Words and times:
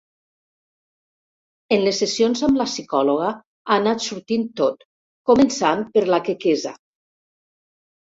En 1.75 1.83
les 1.87 1.99
sessions 2.03 2.41
amb 2.47 2.57
la 2.61 2.65
psicòloga 2.69 3.27
ha 3.33 3.77
anat 3.81 4.05
sortint 4.05 4.47
tot, 4.61 4.81
començant 5.33 5.85
per 5.99 6.05
la 6.13 6.21
quequesa. 6.31 6.73